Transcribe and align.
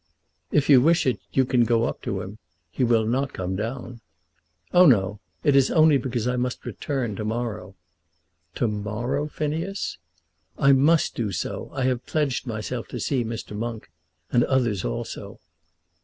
"If 0.51 0.67
you 0.67 0.81
wish 0.81 1.05
it 1.05 1.19
you 1.31 1.45
can 1.45 1.63
go 1.63 1.83
up 1.83 2.01
to 2.01 2.21
him. 2.21 2.39
He 2.71 2.83
will 2.83 3.05
not 3.05 3.33
come 3.33 3.55
down." 3.55 4.01
"Oh, 4.73 4.87
no. 4.87 5.19
It 5.43 5.55
is 5.55 5.69
only 5.69 5.99
because 5.99 6.27
I 6.27 6.37
must 6.37 6.65
return 6.65 7.15
to 7.17 7.23
morrow." 7.23 7.75
"To 8.55 8.67
morrow, 8.67 9.27
Phineas!" 9.27 9.99
"I 10.57 10.71
must 10.71 11.13
do 11.13 11.31
so. 11.31 11.69
I 11.71 11.83
have 11.83 12.07
pledged 12.07 12.47
myself 12.47 12.87
to 12.87 12.99
see 12.99 13.23
Mr. 13.23 13.55
Monk, 13.55 13.91
and 14.31 14.43
others 14.45 14.83
also." 14.83 15.39